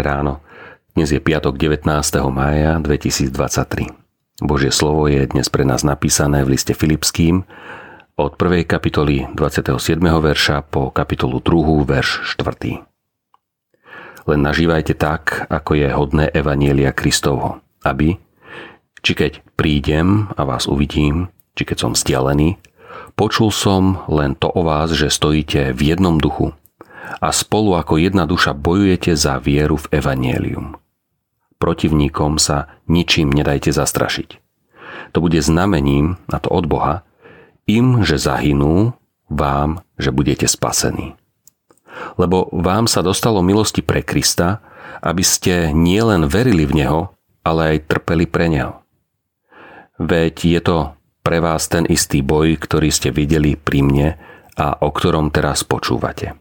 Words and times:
Ráno. 0.00 0.40
Dnes 0.96 1.12
je 1.12 1.20
piatok 1.20 1.60
19. 1.60 1.84
mája 2.32 2.80
2023. 2.80 3.92
Božie 4.40 4.72
slovo 4.72 5.04
je 5.12 5.28
dnes 5.28 5.44
pre 5.52 5.68
nás 5.68 5.84
napísané 5.84 6.40
v 6.40 6.56
liste 6.56 6.72
Filipským 6.72 7.44
od 8.16 8.32
1. 8.40 8.64
kapitoly 8.64 9.28
27. 9.36 9.76
verša 10.00 10.64
po 10.64 10.88
kapitolu 10.88 11.44
2. 11.44 11.84
verš 11.84 12.32
4. 12.40 12.80
Len 14.24 14.40
nažívajte 14.40 14.96
tak, 14.96 15.44
ako 15.52 15.76
je 15.76 15.88
hodné 15.92 16.32
Evanielia 16.32 16.96
Kristovho, 16.96 17.60
aby, 17.84 18.16
či 19.04 19.12
keď 19.12 19.44
prídem 19.52 20.32
a 20.32 20.48
vás 20.48 20.64
uvidím, 20.64 21.28
či 21.52 21.68
keď 21.68 21.76
som 21.76 21.92
vzdialený, 21.92 22.56
počul 23.20 23.52
som 23.52 24.00
len 24.08 24.32
to 24.32 24.48
o 24.48 24.64
vás, 24.64 24.96
že 24.96 25.12
stojíte 25.12 25.76
v 25.76 25.80
jednom 25.92 26.16
duchu 26.16 26.56
a 27.20 27.28
spolu 27.34 27.76
ako 27.76 28.00
jedna 28.00 28.24
duša 28.24 28.54
bojujete 28.54 29.16
za 29.16 29.40
vieru 29.40 29.76
v 29.80 30.00
Evangelium. 30.00 30.76
Protivníkom 31.60 32.40
sa 32.40 32.80
ničím 32.88 33.28
nedajte 33.28 33.72
zastrašiť. 33.74 34.40
To 35.12 35.18
bude 35.20 35.40
znamením, 35.44 36.16
na 36.30 36.40
to 36.40 36.48
od 36.48 36.64
Boha, 36.64 37.04
im, 37.68 38.02
že 38.06 38.16
zahynú, 38.16 38.96
vám, 39.30 39.84
že 40.00 40.10
budete 40.10 40.48
spasení. 40.48 41.14
Lebo 42.16 42.48
vám 42.50 42.88
sa 42.88 43.04
dostalo 43.04 43.44
milosti 43.44 43.84
pre 43.84 44.00
Krista, 44.00 44.64
aby 45.04 45.22
ste 45.22 45.70
nielen 45.70 46.26
verili 46.26 46.64
v 46.64 46.84
Neho, 46.84 47.00
ale 47.44 47.76
aj 47.76 47.86
trpeli 47.88 48.26
pre 48.26 48.50
Neho. 48.50 48.80
Veď 50.00 50.34
je 50.48 50.60
to 50.64 50.78
pre 51.20 51.38
vás 51.44 51.68
ten 51.68 51.84
istý 51.84 52.24
boj, 52.24 52.56
ktorý 52.56 52.88
ste 52.88 53.12
videli 53.12 53.54
pri 53.54 53.80
mne 53.84 54.08
a 54.56 54.80
o 54.80 54.88
ktorom 54.88 55.28
teraz 55.28 55.60
počúvate. 55.62 56.40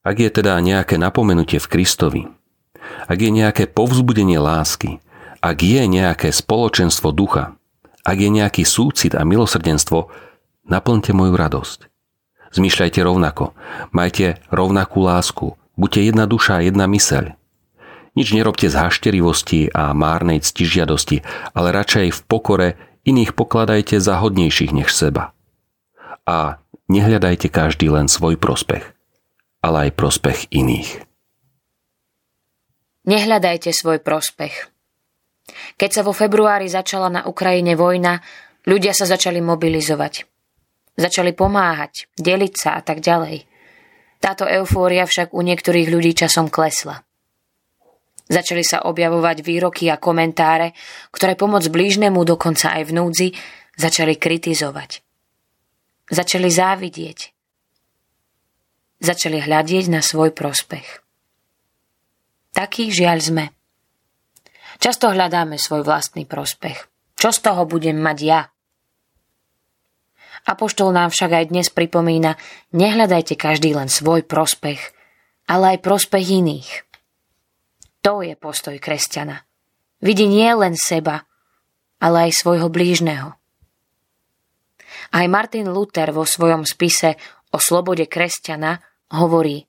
Ak 0.00 0.16
je 0.16 0.32
teda 0.32 0.56
nejaké 0.64 0.96
napomenutie 0.96 1.60
v 1.60 1.68
Kristovi, 1.68 2.24
ak 3.04 3.20
je 3.20 3.28
nejaké 3.28 3.68
povzbudenie 3.68 4.40
lásky, 4.40 4.96
ak 5.44 5.60
je 5.60 5.84
nejaké 5.84 6.32
spoločenstvo 6.32 7.12
ducha, 7.12 7.60
ak 8.08 8.16
je 8.16 8.32
nejaký 8.32 8.64
súcit 8.64 9.12
a 9.12 9.28
milosrdenstvo, 9.28 10.08
naplňte 10.64 11.12
moju 11.12 11.36
radosť. 11.36 11.92
Zmýšľajte 12.56 13.00
rovnako, 13.04 13.52
majte 13.92 14.40
rovnakú 14.48 15.04
lásku, 15.04 15.60
buďte 15.76 16.00
jedna 16.08 16.24
duša 16.24 16.52
a 16.58 16.64
jedna 16.64 16.88
myseľ. 16.88 17.36
Nič 18.16 18.32
nerobte 18.32 18.72
z 18.72 18.80
hašterivosti 18.80 19.68
a 19.68 19.92
márnej 19.92 20.40
ctižiadosti, 20.40 21.20
ale 21.52 21.76
radšej 21.76 22.08
v 22.16 22.20
pokore 22.24 22.68
iných 23.04 23.36
pokladajte 23.36 24.00
za 24.00 24.16
hodnejších 24.16 24.72
než 24.72 24.96
seba. 24.96 25.36
A 26.24 26.56
nehľadajte 26.88 27.52
každý 27.52 27.92
len 27.92 28.08
svoj 28.08 28.40
prospech 28.40 28.96
ale 29.60 29.88
aj 29.88 29.96
prospech 29.96 30.38
iných. 30.52 31.04
Nehľadajte 33.08 33.72
svoj 33.72 34.04
prospech. 34.04 34.68
Keď 35.80 35.90
sa 35.90 36.02
vo 36.04 36.12
februári 36.12 36.68
začala 36.68 37.08
na 37.08 37.22
Ukrajine 37.26 37.74
vojna, 37.74 38.20
ľudia 38.68 38.92
sa 38.92 39.08
začali 39.08 39.40
mobilizovať. 39.40 40.28
Začali 41.00 41.32
pomáhať, 41.32 42.12
deliť 42.20 42.54
sa 42.54 42.76
a 42.76 42.80
tak 42.84 43.00
ďalej. 43.00 43.48
Táto 44.20 44.44
eufória 44.44 45.08
však 45.08 45.32
u 45.32 45.40
niektorých 45.40 45.88
ľudí 45.88 46.12
časom 46.12 46.52
klesla. 46.52 47.00
Začali 48.30 48.62
sa 48.62 48.86
objavovať 48.86 49.42
výroky 49.42 49.90
a 49.90 49.98
komentáre, 49.98 50.76
ktoré 51.10 51.34
pomoc 51.34 51.66
blížnemu 51.66 52.20
dokonca 52.22 52.78
aj 52.78 52.82
v 52.86 52.92
núdzi 52.94 53.28
začali 53.74 54.14
kritizovať. 54.20 55.02
Začali 56.12 56.46
závidieť 56.46 57.39
začali 59.00 59.40
hľadieť 59.40 59.88
na 59.88 60.04
svoj 60.04 60.30
prospech. 60.36 61.00
Taký 62.52 62.92
žiaľ 62.92 63.18
sme. 63.24 63.44
Často 64.80 65.12
hľadáme 65.12 65.56
svoj 65.60 65.84
vlastný 65.84 66.24
prospech. 66.24 66.88
Čo 67.16 67.32
z 67.32 67.38
toho 67.44 67.68
budem 67.68 68.00
mať 68.00 68.18
ja? 68.24 68.40
Apoštol 70.48 70.96
nám 70.96 71.12
však 71.12 71.30
aj 71.36 71.44
dnes 71.52 71.68
pripomína, 71.68 72.40
nehľadajte 72.72 73.36
každý 73.36 73.76
len 73.76 73.92
svoj 73.92 74.24
prospech, 74.24 74.80
ale 75.44 75.76
aj 75.76 75.84
prospech 75.84 76.26
iných. 76.40 76.70
To 78.00 78.24
je 78.24 78.32
postoj 78.40 78.80
kresťana. 78.80 79.44
Vidí 80.00 80.24
nie 80.24 80.48
len 80.56 80.72
seba, 80.80 81.28
ale 82.00 82.32
aj 82.32 82.40
svojho 82.40 82.72
blížneho. 82.72 83.36
Aj 85.12 85.26
Martin 85.28 85.68
Luther 85.68 86.08
vo 86.08 86.24
svojom 86.24 86.64
spise 86.64 87.20
o 87.52 87.60
slobode 87.60 88.08
kresťana 88.08 88.89
hovorí 89.14 89.66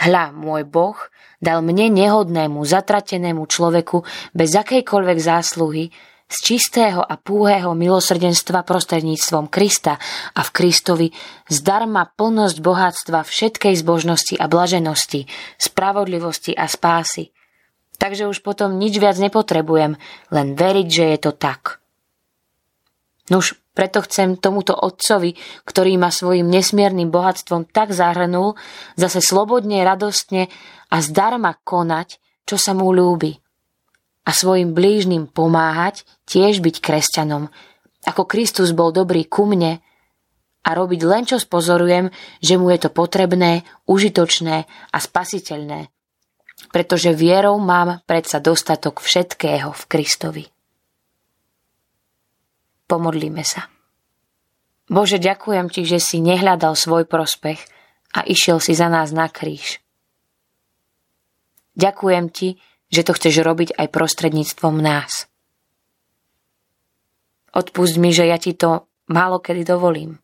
Hľa, 0.00 0.32
môj 0.32 0.64
Boh 0.64 0.96
dal 1.44 1.60
mne 1.60 1.92
nehodnému, 1.92 2.64
zatratenému 2.64 3.44
človeku 3.44 4.00
bez 4.32 4.56
akejkoľvek 4.56 5.18
zásluhy 5.20 5.92
z 6.30 6.36
čistého 6.40 7.02
a 7.02 7.18
púhého 7.18 7.74
milosrdenstva 7.74 8.62
prostredníctvom 8.62 9.50
Krista 9.50 9.98
a 10.32 10.40
v 10.40 10.50
Kristovi 10.54 11.08
zdarma 11.50 12.06
plnosť 12.16 12.56
bohatstva 12.62 13.26
všetkej 13.26 13.74
zbožnosti 13.82 14.38
a 14.38 14.46
blaženosti, 14.46 15.26
spravodlivosti 15.58 16.54
a 16.54 16.70
spásy. 16.70 17.34
Takže 18.00 18.30
už 18.30 18.40
potom 18.40 18.80
nič 18.80 18.96
viac 18.96 19.20
nepotrebujem, 19.20 20.00
len 20.32 20.48
veriť, 20.56 20.88
že 20.88 21.04
je 21.12 21.18
to 21.20 21.32
tak. 21.36 21.79
Nuž, 23.30 23.54
preto 23.78 24.02
chcem 24.02 24.34
tomuto 24.34 24.74
otcovi, 24.74 25.38
ktorý 25.62 25.94
ma 25.96 26.10
svojim 26.10 26.50
nesmiernym 26.50 27.14
bohatstvom 27.14 27.70
tak 27.70 27.94
zahrnul, 27.94 28.58
zase 28.98 29.22
slobodne, 29.22 29.86
radostne 29.86 30.50
a 30.90 30.96
zdarma 30.98 31.54
konať, 31.62 32.18
čo 32.42 32.58
sa 32.58 32.74
mu 32.74 32.90
ľúbi. 32.90 33.38
A 34.26 34.34
svojim 34.34 34.74
blížnym 34.74 35.30
pomáhať, 35.30 36.02
tiež 36.26 36.58
byť 36.58 36.76
kresťanom, 36.82 37.48
ako 38.04 38.26
Kristus 38.26 38.72
bol 38.72 38.90
dobrý 38.90 39.28
ku 39.28 39.46
mne 39.46 39.78
a 40.60 40.70
robiť 40.76 41.00
len 41.04 41.24
čo 41.24 41.40
spozorujem, 41.40 42.12
že 42.40 42.58
mu 42.60 42.68
je 42.72 42.78
to 42.84 42.90
potrebné, 42.92 43.64
užitočné 43.88 44.56
a 44.92 44.98
spasiteľné. 44.98 45.88
Pretože 46.74 47.16
vierou 47.16 47.56
mám 47.56 48.04
predsa 48.04 48.42
dostatok 48.42 49.00
všetkého 49.00 49.72
v 49.72 49.82
Kristovi. 49.88 50.44
Pomodlíme 52.90 53.46
sa. 53.46 53.70
Bože, 54.90 55.22
ďakujem 55.22 55.70
Ti, 55.70 55.86
že 55.86 56.02
si 56.02 56.18
nehľadal 56.18 56.74
svoj 56.74 57.06
prospech 57.06 57.62
a 58.10 58.26
išiel 58.26 58.58
si 58.58 58.74
za 58.74 58.90
nás 58.90 59.14
na 59.14 59.30
kríž. 59.30 59.78
Ďakujem 61.78 62.26
Ti, 62.34 62.58
že 62.90 63.06
to 63.06 63.14
chceš 63.14 63.46
robiť 63.46 63.78
aj 63.78 63.86
prostredníctvom 63.94 64.82
nás. 64.82 65.30
Odpust 67.54 67.94
mi, 68.02 68.10
že 68.10 68.26
ja 68.26 68.42
Ti 68.42 68.58
to 68.58 68.90
málo 69.06 69.38
kedy 69.38 69.62
dovolím. 69.62 70.18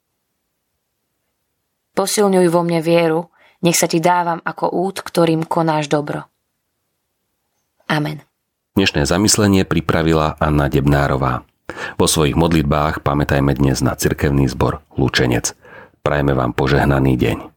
Posilňuj 1.94 2.50
vo 2.50 2.66
mne 2.66 2.82
vieru, 2.82 3.30
nech 3.62 3.78
sa 3.78 3.86
Ti 3.86 4.02
dávam 4.02 4.42
ako 4.42 4.74
út, 4.74 5.06
ktorým 5.06 5.46
konáš 5.46 5.86
dobro. 5.86 6.26
Amen. 7.86 8.26
Dnešné 8.74 9.06
zamyslenie 9.06 9.62
pripravila 9.62 10.34
Anna 10.42 10.66
Debnárová. 10.66 11.46
Vo 11.96 12.06
svojich 12.06 12.36
modlitbách 12.36 13.00
pamätajme 13.00 13.56
dnes 13.56 13.80
na 13.80 13.96
cirkevný 13.96 14.46
zbor 14.52 14.84
Lučenec. 14.94 15.56
Prajeme 16.04 16.36
vám 16.36 16.52
požehnaný 16.52 17.18
deň. 17.18 17.55